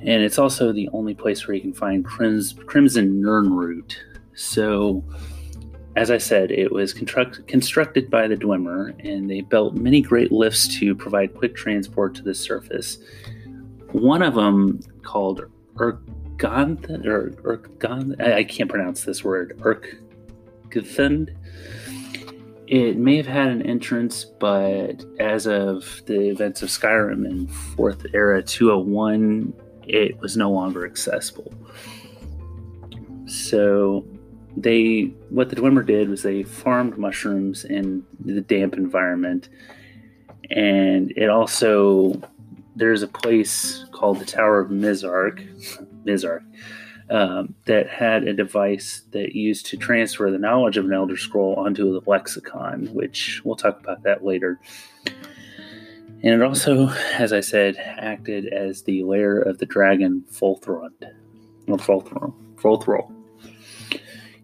And 0.00 0.22
it's 0.22 0.38
also 0.38 0.72
the 0.72 0.88
only 0.92 1.14
place 1.14 1.46
where 1.46 1.54
you 1.54 1.60
can 1.60 1.72
find 1.72 2.04
Crimson 2.04 3.20
Nirnroot. 3.20 3.96
So, 4.34 5.02
as 5.96 6.10
I 6.10 6.18
said, 6.18 6.50
it 6.50 6.70
was 6.70 6.92
construct, 6.92 7.46
constructed 7.48 8.10
by 8.10 8.28
the 8.28 8.36
Dwemer, 8.36 8.94
and 9.04 9.28
they 9.28 9.40
built 9.40 9.74
many 9.74 10.02
great 10.02 10.30
lifts 10.30 10.78
to 10.78 10.94
provide 10.94 11.34
quick 11.34 11.56
transport 11.56 12.14
to 12.14 12.22
the 12.22 12.34
surface. 12.34 12.98
One 13.92 14.22
of 14.22 14.34
them, 14.34 14.80
called 15.02 15.50
Urganth 15.76 17.06
or 17.06 17.30
Urgan 17.44 18.20
I 18.20 18.44
can't 18.44 18.70
pronounce 18.70 19.04
this 19.04 19.24
word. 19.24 19.58
Urkthund. 19.60 21.34
It 22.66 22.96
may 22.96 23.16
have 23.16 23.26
had 23.26 23.48
an 23.48 23.62
entrance, 23.62 24.24
but 24.24 25.04
as 25.20 25.46
of 25.46 26.02
the 26.06 26.30
events 26.30 26.62
of 26.62 26.68
Skyrim 26.68 27.24
in 27.24 27.46
Fourth 27.46 28.06
Era 28.12 28.42
201, 28.42 29.52
it 29.86 30.18
was 30.18 30.36
no 30.36 30.50
longer 30.50 30.84
accessible. 30.84 31.54
So 33.26 34.04
they 34.56 35.14
what 35.30 35.50
the 35.50 35.56
Dwemer 35.56 35.86
did 35.86 36.08
was 36.08 36.22
they 36.22 36.42
farmed 36.42 36.98
mushrooms 36.98 37.64
in 37.64 38.04
the 38.24 38.40
damp 38.40 38.74
environment, 38.74 39.48
and 40.50 41.12
it 41.16 41.28
also 41.28 42.20
there's 42.76 43.02
a 43.02 43.08
place 43.08 43.84
called 43.90 44.20
the 44.20 44.24
Tower 44.24 44.60
of 44.60 44.70
Mzark, 44.70 45.42
Mzark, 46.04 46.44
um, 47.10 47.54
that 47.64 47.88
had 47.88 48.24
a 48.24 48.34
device 48.34 49.02
that 49.12 49.34
used 49.34 49.66
to 49.66 49.76
transfer 49.76 50.30
the 50.30 50.38
knowledge 50.38 50.76
of 50.76 50.84
an 50.84 50.92
Elder 50.92 51.16
Scroll 51.16 51.54
onto 51.54 51.92
the 51.92 52.08
lexicon, 52.08 52.86
which 52.92 53.40
we'll 53.44 53.56
talk 53.56 53.80
about 53.80 54.02
that 54.02 54.24
later. 54.24 54.60
And 56.22 56.34
it 56.34 56.42
also, 56.42 56.88
as 57.14 57.32
I 57.32 57.40
said, 57.40 57.76
acted 57.76 58.46
as 58.48 58.82
the 58.82 59.02
lair 59.04 59.38
of 59.38 59.58
the 59.58 59.66
dragon 59.66 60.24
Folthrond, 60.30 61.12
or 61.68 61.78
Folthrond, 61.78 62.34
Folthrol. 62.56 63.12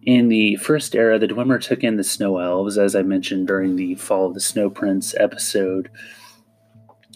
In 0.03 0.27
the 0.27 0.55
first 0.57 0.95
era, 0.95 1.17
the 1.17 1.27
Dwemer 1.27 1.61
took 1.61 1.83
in 1.83 1.97
the 1.97 2.03
Snow 2.03 2.37
Elves, 2.37 2.77
as 2.77 2.95
I 2.95 3.03
mentioned 3.03 3.47
during 3.47 3.75
the 3.75 3.95
Fall 3.95 4.27
of 4.27 4.33
the 4.33 4.41
Snow 4.41 4.69
Prince 4.69 5.15
episode 5.17 5.89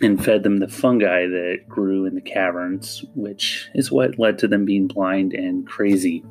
and 0.01 0.24
fed 0.24 0.44
them 0.44 0.58
the 0.58 0.68
fungi 0.68 1.25
that 1.27 1.62
grew 1.68 2.06
in 2.06 2.16
the 2.16 2.22
caverns, 2.22 3.04
which 3.16 3.70
is 3.74 3.92
what 3.92 4.20
led 4.20 4.38
to 4.39 4.48
them 4.48 4.66
being 4.66 4.88
blind 4.88 5.34
and 5.34 5.68
crazy. 5.68 6.24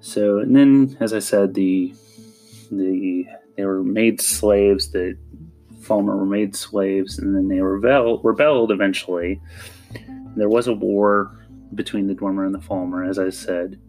So, 0.00 0.38
and 0.38 0.56
then, 0.56 0.96
as 1.00 1.12
I 1.12 1.18
said, 1.18 1.54
the 1.54 1.94
the 2.70 3.26
they 3.56 3.64
were 3.64 3.82
made 3.82 4.20
slaves. 4.20 4.90
The 4.92 5.18
Falmer 5.80 6.16
were 6.16 6.26
made 6.26 6.56
slaves, 6.56 7.18
and 7.18 7.34
then 7.34 7.48
they 7.48 7.60
rebelled, 7.60 8.24
rebelled 8.24 8.70
eventually. 8.70 9.40
There 10.36 10.48
was 10.48 10.66
a 10.66 10.72
war 10.72 11.46
between 11.74 12.06
the 12.06 12.14
Dwemer 12.14 12.46
and 12.46 12.54
the 12.54 12.58
Falmer, 12.58 13.08
as 13.08 13.18
I 13.18 13.30
said. 13.30 13.80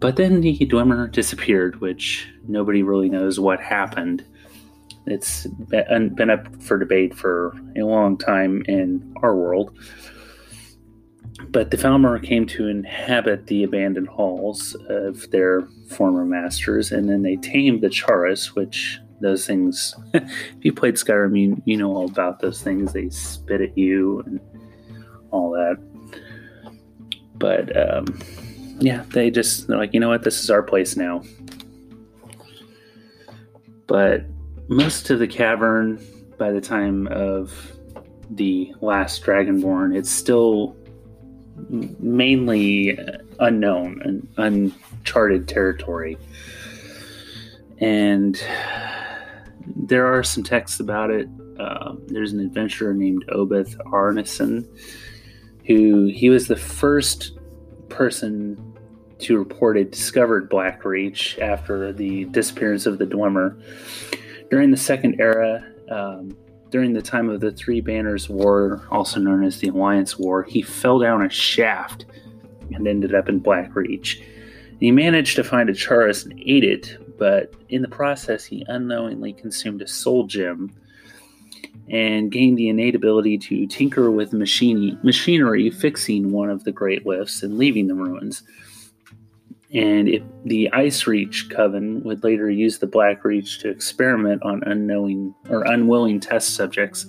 But 0.00 0.16
then 0.16 0.40
the 0.40 0.58
Dwemer 0.58 1.12
disappeared, 1.12 1.80
which 1.80 2.28
nobody 2.48 2.82
really 2.82 3.08
knows 3.08 3.38
what 3.38 3.60
happened. 3.60 4.24
It's 5.06 5.46
been 5.46 6.30
up 6.30 6.62
for 6.62 6.78
debate 6.78 7.14
for 7.14 7.56
a 7.76 7.82
long 7.82 8.16
time 8.16 8.62
in 8.68 9.14
our 9.22 9.34
world. 9.34 9.76
But 11.48 11.70
the 11.70 11.76
Falmer 11.76 12.22
came 12.22 12.46
to 12.48 12.68
inhabit 12.68 13.46
the 13.46 13.64
abandoned 13.64 14.08
halls 14.08 14.76
of 14.88 15.30
their 15.30 15.66
former 15.88 16.24
masters, 16.24 16.92
and 16.92 17.08
then 17.08 17.22
they 17.22 17.36
tamed 17.36 17.80
the 17.80 17.90
Chaurus, 17.90 18.54
which 18.54 19.00
those 19.20 19.46
things, 19.46 19.94
if 20.14 20.30
you 20.60 20.72
played 20.72 20.94
Skyrim, 20.94 21.38
you, 21.38 21.60
you 21.64 21.76
know 21.76 21.94
all 21.94 22.06
about 22.06 22.40
those 22.40 22.62
things. 22.62 22.92
They 22.92 23.08
spit 23.10 23.60
at 23.60 23.76
you 23.76 24.20
and 24.20 24.40
all 25.30 25.50
that. 25.52 25.78
But 27.34 27.76
um, 27.76 28.20
yeah, 28.78 29.04
they 29.10 29.30
just, 29.30 29.66
they're 29.66 29.78
like, 29.78 29.94
you 29.94 30.00
know 30.00 30.08
what, 30.08 30.22
this 30.22 30.42
is 30.42 30.50
our 30.50 30.62
place 30.62 30.96
now. 30.96 31.22
But 33.86 34.24
most 34.72 35.10
of 35.10 35.18
the 35.18 35.28
cavern 35.28 36.04
by 36.38 36.50
the 36.50 36.60
time 36.60 37.06
of 37.08 37.76
the 38.30 38.72
last 38.80 39.22
dragonborn 39.22 39.94
it's 39.94 40.10
still 40.10 40.74
mainly 41.68 42.98
unknown 43.38 44.00
and 44.02 44.26
uncharted 44.38 45.46
territory. 45.46 46.16
And 47.78 48.42
there 49.76 50.06
are 50.06 50.22
some 50.22 50.42
texts 50.42 50.80
about 50.80 51.10
it. 51.10 51.28
Uh, 51.58 51.94
there's 52.06 52.32
an 52.32 52.40
adventurer 52.40 52.94
named 52.94 53.24
obeth 53.28 53.76
arneson 53.86 54.66
who 55.66 56.06
he 56.06 56.30
was 56.30 56.48
the 56.48 56.56
first 56.56 57.38
person 57.88 58.74
to 59.18 59.38
report 59.38 59.76
it 59.76 59.92
discovered 59.92 60.50
blackreach 60.50 61.38
after 61.38 61.92
the 61.92 62.24
disappearance 62.26 62.86
of 62.86 62.98
the 62.98 63.06
dwemer 63.06 63.60
during 64.52 64.70
the 64.70 64.76
Second 64.76 65.18
Era, 65.18 65.64
um, 65.90 66.36
during 66.68 66.92
the 66.92 67.00
time 67.00 67.30
of 67.30 67.40
the 67.40 67.52
Three 67.52 67.80
Banners 67.80 68.28
War, 68.28 68.86
also 68.90 69.18
known 69.18 69.42
as 69.42 69.58
the 69.58 69.68
Alliance 69.68 70.18
War, 70.18 70.42
he 70.42 70.60
fell 70.60 70.98
down 70.98 71.22
a 71.22 71.30
shaft 71.30 72.04
and 72.74 72.86
ended 72.86 73.14
up 73.14 73.30
in 73.30 73.40
Blackreach. 73.40 74.22
He 74.78 74.90
managed 74.90 75.36
to 75.36 75.42
find 75.42 75.70
a 75.70 75.74
Chaurus 75.74 76.26
and 76.26 76.38
ate 76.38 76.64
it, 76.64 76.98
but 77.16 77.54
in 77.70 77.80
the 77.80 77.88
process, 77.88 78.44
he 78.44 78.62
unknowingly 78.68 79.32
consumed 79.32 79.80
a 79.80 79.88
soul 79.88 80.26
gem 80.26 80.70
and 81.88 82.30
gained 82.30 82.58
the 82.58 82.68
innate 82.68 82.94
ability 82.94 83.38
to 83.38 83.66
tinker 83.66 84.10
with 84.10 84.34
machine- 84.34 84.98
machinery, 85.02 85.70
fixing 85.70 86.30
one 86.30 86.50
of 86.50 86.64
the 86.64 86.72
great 86.72 87.06
lifts 87.06 87.42
and 87.42 87.56
leaving 87.56 87.86
the 87.86 87.94
ruins. 87.94 88.42
And 89.74 90.08
if 90.08 90.22
the 90.44 90.68
Icereach 90.72 91.48
coven 91.50 92.02
would 92.04 92.22
later 92.22 92.50
use 92.50 92.78
the 92.78 92.86
Blackreach 92.86 93.60
to 93.60 93.70
experiment 93.70 94.42
on 94.42 94.62
unknowing 94.64 95.34
or 95.48 95.64
unwilling 95.64 96.20
test 96.20 96.54
subjects, 96.54 97.06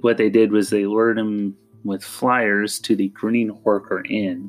what 0.00 0.16
they 0.16 0.30
did 0.30 0.52
was 0.52 0.70
they 0.70 0.86
lured 0.86 1.18
them 1.18 1.56
with 1.82 2.04
flyers 2.04 2.78
to 2.80 2.94
the 2.94 3.08
Grinning 3.08 3.50
Horker 3.50 4.08
Inn. 4.08 4.48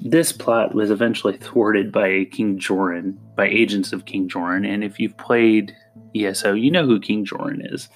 This 0.00 0.30
plot 0.30 0.74
was 0.74 0.90
eventually 0.90 1.38
thwarted 1.38 1.90
by 1.90 2.24
King 2.30 2.58
Jorunn, 2.58 3.16
by 3.34 3.48
agents 3.48 3.92
of 3.92 4.04
King 4.04 4.28
Jorunn, 4.28 4.68
and 4.68 4.84
if 4.84 5.00
you've 5.00 5.16
played 5.16 5.74
ESO, 6.14 6.52
you 6.52 6.70
know 6.70 6.86
who 6.86 7.00
King 7.00 7.24
Jorunn 7.24 7.72
is. 7.72 7.88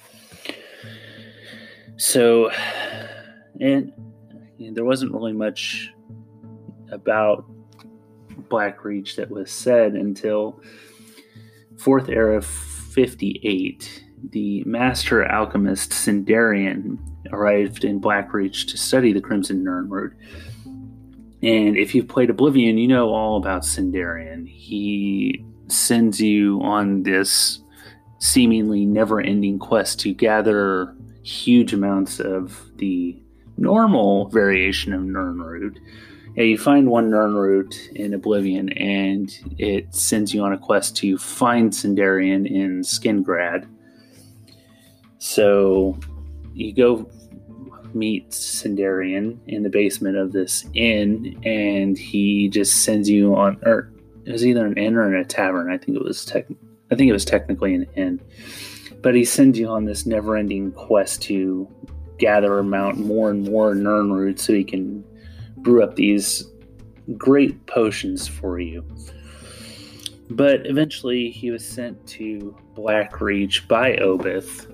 So, 1.97 2.49
and 3.61 3.93
know, 4.69 4.73
there 4.73 4.85
wasn't 4.85 5.13
really 5.13 5.33
much 5.33 5.91
about 6.91 7.45
Blackreach 8.49 9.15
that 9.15 9.29
was 9.29 9.51
said 9.51 9.93
until 9.93 10.61
Fourth 11.77 12.09
Era 12.09 12.41
58. 12.41 14.03
The 14.31 14.63
master 14.65 15.25
alchemist 15.25 15.91
Sinderion 15.91 16.97
arrived 17.31 17.83
in 17.83 17.99
Blackreach 17.99 18.67
to 18.69 18.77
study 18.77 19.11
the 19.11 19.21
Crimson 19.21 19.63
Nirnroot. 19.63 20.13
And 21.41 21.75
if 21.75 21.93
you've 21.93 22.07
played 22.07 22.29
Oblivion, 22.29 22.77
you 22.77 22.87
know 22.87 23.09
all 23.09 23.37
about 23.37 23.63
Sinderion. 23.63 24.47
He 24.47 25.43
sends 25.67 26.21
you 26.21 26.61
on 26.61 27.03
this 27.03 27.59
seemingly 28.19 28.85
never 28.85 29.19
ending 29.19 29.59
quest 29.59 29.99
to 30.01 30.13
gather 30.13 30.95
huge 31.23 31.73
amounts 31.73 32.19
of 32.19 32.61
the 32.77 33.21
normal 33.57 34.29
variation 34.29 34.93
of 34.93 35.01
Nirnroot. 35.01 35.77
Yeah, 36.35 36.45
you 36.45 36.57
find 36.57 36.89
one 36.89 37.11
Nirnroot 37.11 37.91
in 37.91 38.15
Oblivion, 38.15 38.69
and 38.69 39.31
it 39.59 39.93
sends 39.93 40.33
you 40.33 40.41
on 40.41 40.51
a 40.51 40.57
quest 40.57 40.97
to 40.97 41.17
find 41.19 41.71
Sinderion 41.71 42.49
in 42.49 42.81
Skingrad. 42.81 43.67
So 45.19 45.99
you 46.55 46.73
go 46.73 47.07
meet 47.93 48.31
Sinderion 48.31 49.37
in 49.45 49.61
the 49.61 49.69
basement 49.69 50.17
of 50.17 50.31
this 50.31 50.65
inn, 50.73 51.39
and 51.45 51.97
he 51.99 52.49
just 52.49 52.83
sends 52.83 53.07
you 53.07 53.35
on, 53.35 53.59
or 53.63 53.91
it 54.25 54.31
was 54.31 54.43
either 54.43 54.65
an 54.65 54.75
inn 54.75 54.95
or 54.95 55.13
in 55.13 55.21
a 55.21 55.23
tavern. 55.23 55.71
I 55.71 55.77
think 55.77 55.95
it 55.97 56.03
was 56.03 56.25
tech, 56.25 56.47
I 56.89 56.95
think 56.95 57.09
it 57.09 57.13
was 57.13 57.25
technically 57.25 57.75
an 57.75 57.85
inn, 57.95 58.19
but 59.03 59.13
he 59.13 59.23
sends 59.23 59.59
you 59.59 59.67
on 59.67 59.85
this 59.85 60.07
never-ending 60.07 60.71
quest 60.71 61.21
to 61.23 61.67
gather 62.17 62.57
amount 62.57 62.97
more 62.97 63.29
and 63.29 63.43
more 63.43 63.75
Nirnroot 63.75 64.39
so 64.39 64.53
he 64.53 64.63
can 64.63 65.03
brew 65.63 65.83
up 65.83 65.95
these 65.95 66.45
great 67.17 67.65
potions 67.65 68.27
for 68.27 68.59
you. 68.59 68.85
But 70.29 70.65
eventually, 70.65 71.29
he 71.29 71.51
was 71.51 71.67
sent 71.67 72.05
to 72.07 72.55
Blackreach 72.75 73.67
by 73.67 73.95
Obith 73.97 74.69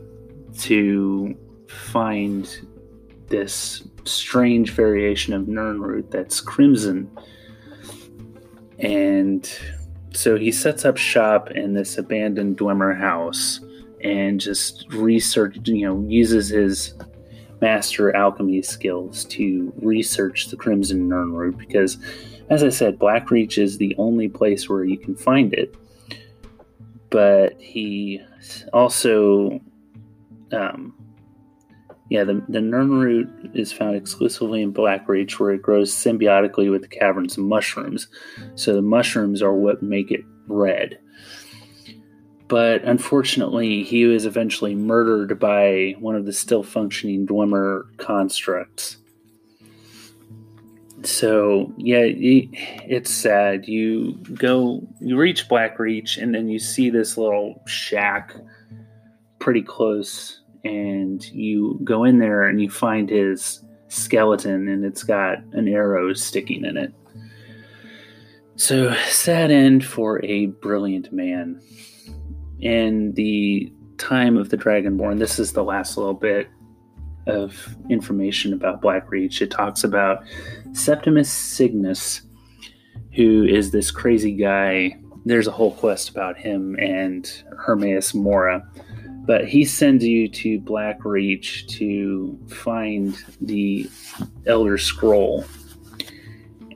to 0.62 1.36
find 1.68 2.50
this 3.28 3.84
strange 4.06 4.72
variation 4.72 5.34
of 5.34 5.44
Nirnroot 5.44 6.12
that's 6.12 6.42
crimson. 6.42 7.10
And 8.80 9.52
so 10.14 10.38
he 10.38 10.52
sets 10.52 10.86
up 10.86 10.98
shop 10.98 11.52
in 11.52 11.74
this 11.74 11.98
abandoned 11.98 12.58
Dwemer 12.58 12.98
house 12.98 13.60
and 14.02 14.40
just 14.40 14.92
research, 14.94 15.58
you 15.66 15.86
know, 15.86 16.06
uses 16.08 16.50
his 16.50 16.94
master 17.62 18.16
alchemy 18.16 18.62
skills 18.62 19.26
to 19.26 19.74
research 19.78 20.48
the 20.48 20.56
Crimson 20.56 21.10
Nirnroot 21.10 21.58
because, 21.58 21.98
as 22.50 22.64
I 22.64 22.70
said, 22.70 23.00
Blackreach 23.00 23.58
is 23.58 23.78
the 23.78 23.96
only 23.98 24.28
place 24.28 24.70
where 24.70 24.84
you 24.84 24.98
can 24.98 25.16
find 25.16 25.54
it. 25.54 25.76
But 27.10 27.60
he 27.60 28.22
also, 28.72 29.60
um, 30.52 30.94
yeah, 32.10 32.24
the, 32.24 32.44
the 32.48 32.60
Nirnroot 32.60 33.56
is 33.56 33.74
found 33.74 33.96
exclusively 33.96 34.62
in 34.62 34.74
Blackreach 34.74 35.40
where 35.40 35.52
it 35.52 35.62
grows 35.62 35.94
symbiotically 35.94 36.72
with 36.72 36.84
the 36.84 36.88
cavern's 36.88 37.38
mushrooms. 37.38 38.08
So 38.56 38.74
the 38.74 38.82
mushrooms 38.82 39.42
are 39.42 39.54
what 39.54 39.82
make 39.82 40.12
it 40.12 40.22
red 40.48 41.00
but 42.50 42.84
unfortunately, 42.84 43.84
he 43.84 44.06
was 44.06 44.26
eventually 44.26 44.74
murdered 44.74 45.40
by 45.40 45.96
one 46.00 46.16
of 46.16 46.26
the 46.26 46.34
still 46.34 46.64
functioning 46.64 47.28
Dwemer 47.28 47.84
constructs. 47.98 48.98
So, 51.04 51.72
yeah, 51.78 52.02
it's 52.04 53.12
sad. 53.12 53.68
You 53.68 54.14
go, 54.34 54.82
you 55.00 55.16
reach 55.16 55.48
Blackreach, 55.48 56.22
and 56.22 56.34
then 56.34 56.50
you 56.50 56.58
see 56.58 56.90
this 56.90 57.18
little 57.18 57.62
shack 57.68 58.36
pretty 59.38 59.62
close, 59.62 60.42
and 60.64 61.24
you 61.32 61.80
go 61.84 62.04
in 62.04 62.18
there 62.18 62.44
and 62.44 62.60
you 62.60 62.72
find 62.72 63.12
his 63.12 63.64
skeleton, 63.90 64.68
and 64.68 64.84
it's 64.84 65.04
got 65.04 65.38
an 65.54 65.68
arrow 65.68 66.14
sticking 66.14 66.66
in 66.66 66.78
it. 66.78 66.94
So, 68.56 68.96
sad 69.08 69.52
end 69.52 69.86
for 69.86 70.26
a 70.26 70.48
brilliant 70.48 71.14
man 71.14 71.62
in 72.62 73.14
the 73.14 73.72
time 73.98 74.38
of 74.38 74.50
the 74.50 74.58
Dragonborn, 74.58 75.20
this 75.20 75.40
is 75.40 75.54
the 75.54 75.64
last 75.64 75.98
little 75.98 76.14
bit 76.14 76.48
of 77.28 77.76
information 77.90 78.54
about 78.54 78.82
Blackreach. 78.82 79.42
It 79.42 79.52
talks 79.52 79.84
about 79.84 80.24
Septimus 80.74 81.32
Signus, 81.32 82.22
who 83.14 83.44
is 83.44 83.72
this 83.72 83.92
crazy 83.92 84.34
guy. 84.34 84.98
There's 85.26 85.48
a 85.48 85.52
whole 85.52 85.74
quest 85.74 86.10
about 86.10 86.38
him 86.38 86.76
and 86.80 87.32
Hermaeus 87.58 88.14
Mora. 88.14 88.68
But 89.26 89.48
he 89.48 89.64
sends 89.64 90.04
you 90.04 90.28
to 90.30 90.60
Blackreach 90.62 91.68
to 91.78 92.40
find 92.48 93.16
the 93.42 93.90
Elder 94.48 94.78
Scroll 94.78 95.46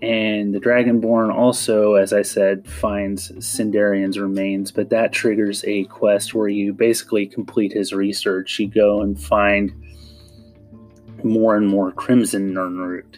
and 0.04 0.54
the 0.54 0.60
Dragonborn 0.60 1.34
also, 1.34 1.94
as 1.94 2.12
I 2.12 2.24
said, 2.24 2.68
finds 2.68 3.32
Sinderion's 3.40 4.20
remains, 4.20 4.70
but 4.70 4.90
that 4.90 5.14
triggers 5.14 5.64
a 5.64 5.86
quest 5.86 6.34
where 6.34 6.50
you 6.50 6.74
basically 6.74 7.26
complete 7.26 7.72
his 7.72 7.94
research. 7.94 8.60
You 8.60 8.68
go 8.68 9.02
and 9.02 9.18
find 9.18 9.72
more 11.24 11.56
and 11.56 11.70
more 11.70 11.94
Crimson 11.94 12.54
Nirnroot. 12.54 13.18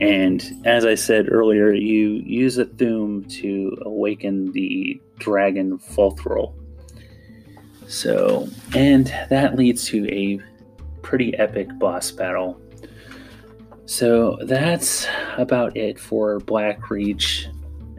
And 0.00 0.44
as 0.64 0.84
I 0.84 0.96
said 0.96 1.30
earlier, 1.30 1.72
you 1.72 2.20
use 2.26 2.58
a 2.58 2.64
Thu'um 2.64 3.30
to 3.40 3.78
awaken 3.82 4.50
the 4.50 5.00
dragon 5.20 5.78
Fothrol. 5.78 6.52
So, 7.86 8.48
and 8.74 9.06
that 9.28 9.54
leads 9.54 9.84
to 9.86 10.08
a 10.08 10.40
pretty 11.02 11.36
epic 11.38 11.68
boss 11.78 12.10
battle 12.10 12.60
so 13.90 14.38
that's 14.42 15.08
about 15.36 15.76
it 15.76 15.98
for 15.98 16.38
Blackreach. 16.38 17.46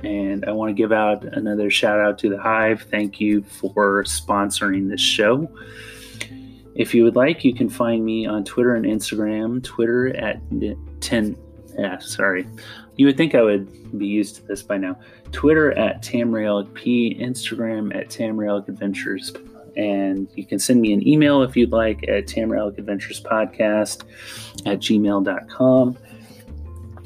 And 0.06 0.45
I 0.45 0.51
want 0.51 0.69
to 0.69 0.73
give 0.73 0.93
out 0.93 1.25
another 1.25 1.69
shout 1.69 1.99
out 1.99 2.17
to 2.19 2.30
the 2.30 2.39
Hive. 2.39 2.84
Thank 2.89 3.19
you 3.19 3.43
for 3.43 4.06
sponsoring 4.06 4.89
this 4.89 5.01
show. 5.01 5.54
If 6.75 6.95
you 6.95 7.04
would 7.04 7.17
like, 7.17 7.43
you 7.43 7.54
can 7.54 7.67
find 7.67 8.06
me 8.06 8.25
on 8.25 8.45
Twitter 8.45 8.73
and 8.73 8.86
Instagram. 8.86 9.62
Twitter 9.65 10.15
at 10.15 10.39
10. 11.01 11.38
Yeah, 11.77 11.97
sorry. 11.99 12.47
You 12.95 13.08
would 13.08 13.17
think 13.17 13.36
I 13.36 13.41
would 13.41 13.99
be 13.99 14.08
used 14.08 14.38
to 14.38 14.43
this 14.43 14.63
by 14.63 14.77
now. 14.77 14.97
Twitter 15.34 15.77
at 15.77 16.01
Tamrielic 16.01 16.73
P, 16.73 17.17
Instagram 17.19 17.93
at 17.93 18.08
Tamrielic 18.08 18.69
Adventures 18.69 19.34
and 19.75 20.27
you 20.36 20.45
can 20.45 20.60
send 20.60 20.81
me 20.81 20.93
an 20.93 21.07
email 21.07 21.43
if 21.43 21.55
you'd 21.55 21.71
like 21.71 22.03
at 22.07 22.25
Tamrielic 22.25 22.77
Adventures 22.77 23.21
Podcast 23.21 24.03
at 24.65 24.79
gmail.com. 24.79 25.97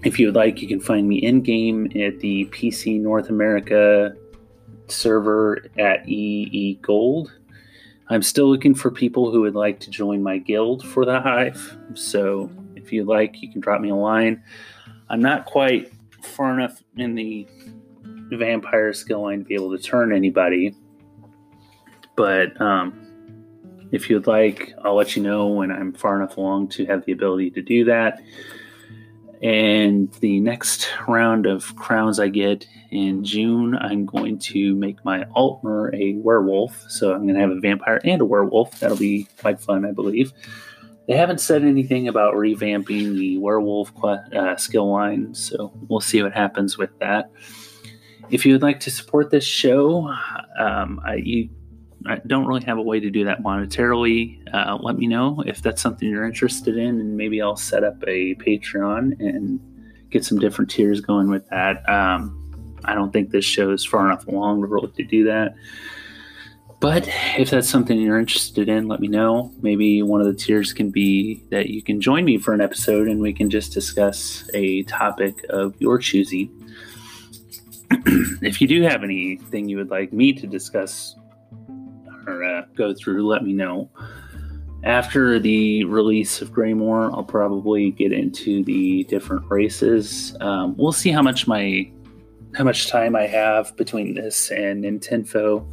If 0.03 0.19
you 0.19 0.27
would 0.27 0.35
like, 0.35 0.61
you 0.61 0.67
can 0.67 0.79
find 0.79 1.07
me 1.07 1.17
in 1.17 1.41
game 1.41 1.85
at 1.87 2.19
the 2.19 2.45
PC 2.51 2.99
North 2.99 3.29
America 3.29 4.15
server 4.87 5.65
at 5.79 6.07
EE 6.07 6.77
Gold. 6.81 7.31
I'm 8.09 8.21
still 8.21 8.47
looking 8.47 8.75
for 8.75 8.91
people 8.91 9.31
who 9.31 9.41
would 9.41 9.55
like 9.55 9.79
to 9.79 9.89
join 9.89 10.21
my 10.21 10.37
guild 10.37 10.85
for 10.85 11.05
the 11.05 11.19
Hive. 11.19 11.75
So 11.95 12.51
if 12.75 12.93
you'd 12.93 13.07
like, 13.07 13.41
you 13.41 13.51
can 13.51 13.61
drop 13.61 13.81
me 13.81 13.89
a 13.89 13.95
line. 13.95 14.43
I'm 15.09 15.21
not 15.21 15.45
quite 15.45 15.91
far 16.21 16.53
enough 16.53 16.83
in 16.97 17.15
the 17.15 17.47
vampire 18.31 18.93
skill 18.93 19.23
line 19.23 19.39
to 19.39 19.45
be 19.45 19.55
able 19.55 19.75
to 19.75 19.81
turn 19.81 20.13
anybody, 20.13 20.75
but 22.15 22.59
um, 22.61 22.93
if 23.91 24.09
you'd 24.09 24.27
like, 24.27 24.73
I'll 24.83 24.95
let 24.95 25.15
you 25.15 25.23
know 25.23 25.47
when 25.47 25.71
I'm 25.71 25.93
far 25.93 26.15
enough 26.21 26.37
along 26.37 26.69
to 26.69 26.85
have 26.85 27.05
the 27.05 27.11
ability 27.11 27.51
to 27.51 27.61
do 27.61 27.85
that. 27.85 28.21
And 29.41 30.11
the 30.21 30.39
next 30.39 30.89
round 31.07 31.45
of 31.45 31.75
crowns 31.75 32.19
I 32.19 32.29
get 32.29 32.65
in 32.91 33.23
June, 33.23 33.75
I'm 33.75 34.05
going 34.05 34.39
to 34.39 34.75
make 34.75 35.03
my 35.03 35.25
Altmer 35.35 35.93
a 35.93 36.13
werewolf. 36.15 36.83
So 36.89 37.13
I'm 37.13 37.23
going 37.23 37.35
to 37.35 37.41
have 37.41 37.51
a 37.51 37.59
vampire 37.59 38.01
and 38.03 38.21
a 38.21 38.25
werewolf. 38.25 38.79
That'll 38.79 38.97
be 38.97 39.27
quite 39.39 39.59
fun, 39.59 39.85
I 39.85 39.91
believe. 39.91 40.33
They 41.07 41.15
haven't 41.15 41.39
said 41.39 41.63
anything 41.63 42.07
about 42.07 42.33
revamping 42.33 43.15
the 43.15 43.37
werewolf 43.37 43.91
uh, 44.03 44.55
skill 44.55 44.91
line, 44.91 45.35
so 45.35 45.71
we'll 45.87 45.99
see 45.99 46.23
what 46.23 46.33
happens 46.33 46.79
with 46.79 46.97
that. 46.99 47.29
If 48.31 48.43
you 48.43 48.53
would 48.53 48.63
like 48.63 48.79
to 48.81 48.91
support 48.91 49.29
this 49.29 49.43
show, 49.45 50.11
um, 50.57 50.99
I, 51.05 51.15
you 51.15 51.49
I 52.07 52.21
don't 52.27 52.45
really 52.45 52.63
have 52.65 52.77
a 52.77 52.81
way 52.81 52.99
to 52.99 53.09
do 53.09 53.25
that 53.25 53.41
monetarily. 53.41 54.41
Uh, 54.53 54.77
let 54.79 54.97
me 54.97 55.07
know 55.07 55.41
if 55.45 55.61
that's 55.61 55.81
something 55.81 56.07
you're 56.07 56.25
interested 56.25 56.77
in, 56.77 56.99
and 56.99 57.17
maybe 57.17 57.41
I'll 57.41 57.55
set 57.55 57.83
up 57.83 58.01
a 58.07 58.35
Patreon 58.35 59.19
and 59.19 59.59
get 60.11 60.23
some 60.23 60.39
different 60.39 60.69
tiers 60.69 61.01
going 61.01 61.29
with 61.29 61.47
that. 61.49 61.87
Um, 61.89 62.41
I 62.85 62.93
don't 62.93 63.11
think 63.11 63.31
this 63.31 63.45
show 63.45 63.71
is 63.71 63.83
far 63.83 64.05
enough 64.05 64.27
along 64.27 64.61
to 64.61 64.67
really 64.67 64.91
to 64.91 65.03
do 65.03 65.23
that. 65.25 65.55
But 66.79 67.09
if 67.37 67.49
that's 67.49 67.69
something 67.69 67.99
you're 67.99 68.19
interested 68.19 68.69
in, 68.69 68.87
let 68.87 68.99
me 68.99 69.07
know. 69.07 69.51
Maybe 69.61 70.03
one 70.03 70.21
of 70.21 70.27
the 70.27 70.33
tiers 70.33 70.73
can 70.73 70.91
be 70.91 71.41
that 71.49 71.69
you 71.69 71.81
can 71.81 71.99
join 71.99 72.25
me 72.25 72.37
for 72.37 72.53
an 72.53 72.61
episode 72.61 73.07
and 73.07 73.21
we 73.21 73.33
can 73.33 73.49
just 73.49 73.73
discuss 73.73 74.47
a 74.53 74.83
topic 74.83 75.43
of 75.49 75.73
your 75.79 75.97
choosing. 75.97 76.51
if 78.41 78.61
you 78.61 78.67
do 78.67 78.83
have 78.83 79.03
anything 79.03 79.67
you 79.67 79.77
would 79.77 79.89
like 79.89 80.13
me 80.13 80.33
to 80.33 80.45
discuss 80.45 81.15
or 82.27 82.43
uh, 82.43 82.65
go 82.75 82.93
through, 82.93 83.27
let 83.27 83.43
me 83.43 83.53
know. 83.53 83.89
After 84.83 85.39
the 85.39 85.83
release 85.85 86.41
of 86.41 86.51
Greymoor, 86.51 87.11
I'll 87.13 87.23
probably 87.23 87.91
get 87.91 88.11
into 88.11 88.63
the 88.63 89.03
different 89.05 89.49
races. 89.49 90.35
Um, 90.41 90.75
we'll 90.77 90.91
see 90.91 91.09
how 91.09 91.23
much 91.23 91.47
my 91.47 91.91
how 92.53 92.63
much 92.63 92.87
time 92.87 93.15
I 93.15 93.27
have 93.27 93.75
between 93.75 94.13
this 94.13 94.51
and 94.51 94.83
Nintendo. 94.83 95.65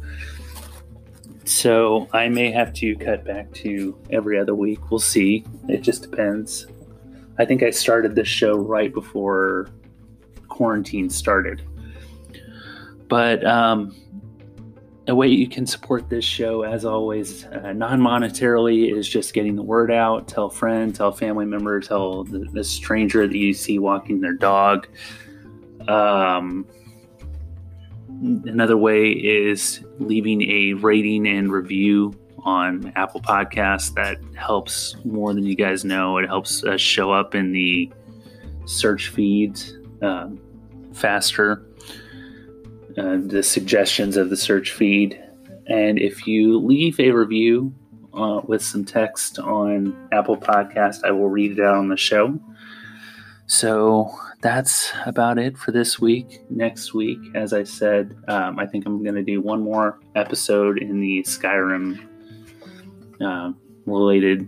So 1.45 2.09
I 2.11 2.27
may 2.29 2.51
have 2.51 2.73
to 2.73 2.95
cut 2.95 3.23
back 3.23 3.51
to 3.53 3.97
every 4.09 4.39
other 4.39 4.55
week. 4.55 4.89
We'll 4.89 4.99
see. 4.99 5.45
It 5.69 5.81
just 5.81 6.01
depends. 6.01 6.67
I 7.37 7.45
think 7.45 7.63
I 7.63 7.69
started 7.69 8.15
this 8.15 8.27
show 8.27 8.57
right 8.57 8.93
before 8.93 9.69
quarantine 10.47 11.09
started. 11.09 11.61
But 13.07 13.45
um, 13.45 13.95
a 15.07 15.15
way 15.15 15.27
you 15.27 15.47
can 15.47 15.65
support 15.65 16.09
this 16.09 16.23
show, 16.23 16.63
as 16.63 16.85
always, 16.85 17.45
uh, 17.45 17.73
non 17.73 17.99
monetarily, 17.99 18.95
is 18.95 19.07
just 19.07 19.33
getting 19.33 19.55
the 19.55 19.63
word 19.63 19.91
out. 19.91 20.27
Tell 20.27 20.45
a 20.45 20.51
friend, 20.51 20.95
tell 20.95 21.09
a 21.09 21.13
family 21.13 21.45
member, 21.45 21.79
tell 21.81 22.23
the, 22.23 22.39
the 22.39 22.63
stranger 22.63 23.27
that 23.27 23.37
you 23.37 23.53
see 23.53 23.79
walking 23.79 24.21
their 24.21 24.33
dog. 24.33 24.87
Um, 25.87 26.65
another 28.21 28.77
way 28.77 29.11
is 29.11 29.83
leaving 29.99 30.49
a 30.49 30.73
rating 30.73 31.27
and 31.27 31.51
review 31.51 32.17
on 32.45 32.93
Apple 32.95 33.21
Podcasts. 33.21 33.93
That 33.95 34.19
helps 34.35 34.95
more 35.03 35.33
than 35.33 35.45
you 35.45 35.55
guys 35.55 35.83
know. 35.83 36.17
It 36.17 36.27
helps 36.27 36.63
us 36.63 36.79
show 36.79 37.11
up 37.11 37.35
in 37.35 37.51
the 37.51 37.91
search 38.65 39.09
feeds 39.09 39.77
um, 40.01 40.39
faster 40.93 41.65
uh, 42.97 43.17
the 43.21 43.43
suggestions 43.43 44.17
of 44.17 44.29
the 44.29 44.37
search 44.37 44.71
feed. 44.71 45.21
And 45.67 45.99
if 45.99 46.27
you 46.27 46.59
leave 46.59 46.99
a 46.99 47.11
review 47.11 47.73
uh, 48.13 48.41
with 48.45 48.63
some 48.63 48.85
text 48.85 49.39
on 49.39 50.09
Apple 50.11 50.37
Podcast, 50.37 51.03
I 51.03 51.11
will 51.11 51.29
read 51.29 51.57
it 51.57 51.59
out 51.59 51.75
on 51.75 51.89
the 51.89 51.97
show. 51.97 52.39
So 53.47 54.11
that's 54.41 54.91
about 55.05 55.37
it 55.37 55.57
for 55.57 55.71
this 55.71 55.99
week. 55.99 56.41
Next 56.49 56.93
week, 56.93 57.19
as 57.33 57.53
I 57.53 57.63
said, 57.63 58.15
um, 58.27 58.59
I 58.59 58.65
think 58.65 58.85
I'm 58.85 59.03
going 59.03 59.15
to 59.15 59.23
do 59.23 59.41
one 59.41 59.61
more 59.61 59.99
episode 60.15 60.77
in 60.77 60.99
the 60.99 61.23
Skyrim 61.23 61.99
uh, 63.21 63.53
related 63.85 64.47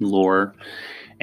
lore 0.00 0.54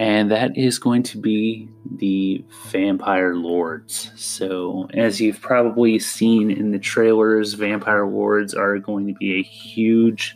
and 0.02 0.32
that 0.32 0.58
is 0.58 0.80
going 0.80 1.04
to 1.04 1.20
be 1.20 1.70
the 1.98 2.44
Vampire 2.70 3.36
Lords. 3.36 4.12
So, 4.16 4.90
as 4.96 5.22
you've 5.22 5.40
probably 5.40 6.00
seen 6.00 6.50
in 6.50 6.72
the 6.72 6.80
trailers, 6.80 7.54
Vampire 7.54 8.08
Lords 8.08 8.56
are 8.56 8.80
going 8.80 9.06
to 9.06 9.14
be 9.14 9.40
a 9.40 9.44
huge 9.44 10.36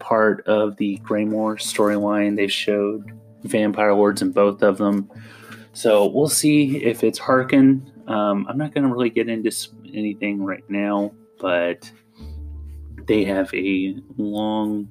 part 0.00 0.46
of 0.46 0.76
the 0.76 0.98
Greymoor 0.98 1.56
storyline. 1.56 2.36
They 2.36 2.46
showed 2.46 3.10
Vampire 3.44 3.94
Lords 3.94 4.20
in 4.20 4.32
both 4.32 4.62
of 4.62 4.76
them. 4.76 5.10
So, 5.72 6.04
we'll 6.04 6.28
see 6.28 6.84
if 6.84 7.02
it's 7.02 7.18
Harkon. 7.18 7.90
Um, 8.06 8.46
I'm 8.50 8.58
not 8.58 8.74
going 8.74 8.86
to 8.86 8.92
really 8.92 9.08
get 9.08 9.30
into 9.30 9.50
anything 9.94 10.44
right 10.44 10.68
now, 10.68 11.14
but 11.40 11.90
they 13.06 13.24
have 13.24 13.48
a 13.54 13.96
long 14.18 14.90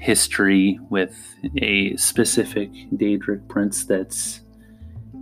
history 0.00 0.80
with 0.88 1.14
a 1.58 1.94
specific 1.96 2.72
Daedric 2.94 3.46
prince 3.48 3.84
that's 3.84 4.40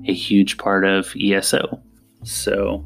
a 0.07 0.15
huge 0.15 0.57
part 0.57 0.85
of 0.85 1.13
ESO. 1.21 1.83
So 2.23 2.85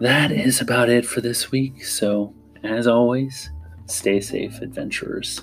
that 0.00 0.32
is 0.32 0.60
about 0.60 0.88
it 0.88 1.06
for 1.06 1.20
this 1.20 1.50
week. 1.50 1.84
So, 1.84 2.34
as 2.64 2.86
always, 2.86 3.50
stay 3.86 4.20
safe, 4.20 4.60
adventurers. 4.60 5.42